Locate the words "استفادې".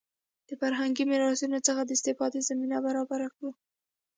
1.97-2.39